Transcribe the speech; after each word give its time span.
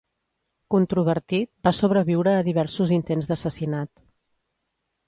Controvertit, 0.75 1.49
va 1.67 1.75
sobreviure 1.81 2.35
a 2.39 2.49
diversos 2.49 2.95
intents 2.99 3.31
d'assassinat. 3.35 3.95